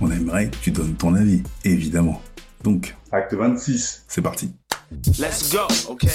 [0.00, 2.20] on aimerait que tu donnes ton avis, évidemment.
[2.64, 4.04] Donc, Acte 26.
[4.08, 4.50] c'est parti.
[5.18, 6.08] Let's go, okay?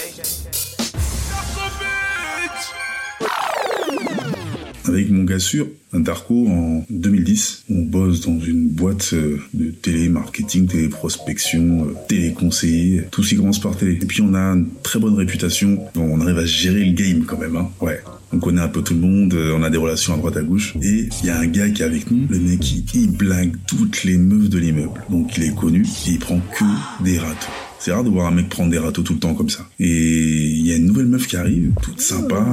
[4.85, 10.67] Avec mon gars sûr, Darko, en 2010, on bosse dans une boîte euh, de télémarketing,
[10.67, 13.93] téléprospection, euh, téléconseiller, tout ce qui commence par télé.
[13.93, 17.37] Et puis on a une très bonne réputation, on arrive à gérer le game quand
[17.37, 17.71] même, hein.
[17.79, 18.01] Ouais.
[18.33, 20.41] On connaît un peu tout le monde, euh, on a des relations à droite à
[20.41, 20.75] gauche.
[20.81, 23.55] Et il y a un gars qui est avec nous, le mec il, il blague
[23.67, 25.03] toutes les meufs de l'immeuble.
[25.09, 27.51] Donc il est connu et il prend que des râteaux.
[27.79, 29.67] C'est rare de voir un mec prendre des râteaux tout le temps comme ça.
[29.77, 32.45] Et il y a une nouvelle meuf qui arrive, toute sympa,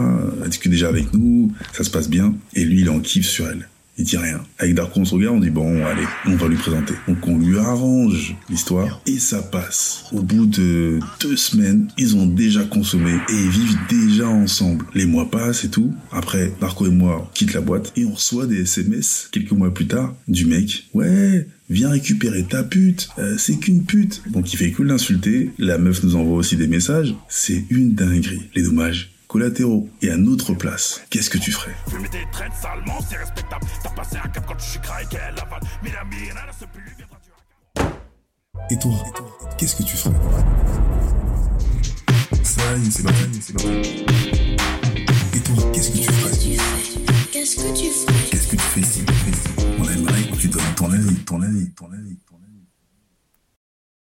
[0.43, 3.49] elle discute déjà avec nous, ça se passe bien, et lui il en kiff sur
[3.49, 3.69] elle.
[4.01, 4.41] Il dit rien.
[4.59, 6.95] Avec Darko, on se regarde, on dit bon, allez, on va lui présenter.
[7.07, 10.07] Donc on lui arrange l'histoire et ça passe.
[10.11, 14.87] Au bout de deux semaines, ils ont déjà consommé et ils vivent déjà ensemble.
[14.95, 15.93] Les mois passent et tout.
[16.13, 19.75] Après, Darko et moi on quitte la boîte et on reçoit des SMS quelques mois
[19.75, 20.89] plus tard du mec.
[20.95, 24.23] Ouais, viens récupérer ta pute, euh, c'est qu'une pute.
[24.31, 28.49] Donc il fait que l'insulter, la meuf nous envoie aussi des messages, c'est une dinguerie.
[28.55, 29.89] Les dommages collatéraux.
[30.03, 31.77] Et à notre place, qu'est-ce que tu ferais?
[31.87, 32.19] Viendra tu
[38.75, 38.93] Et toi,
[39.57, 40.17] qu'est-ce que tu ferais?
[42.43, 44.05] Ça y est, c'est parti, c'est parti.
[45.35, 46.33] Et toi, qu'est-ce que tu ferais?
[47.31, 48.15] Qu'est-ce que tu ferais?
[48.31, 49.05] Qu'est-ce que tu fais ici?
[49.79, 52.40] On aimerait que tu donnes ton avis, ton avis, ton avis, ton avis.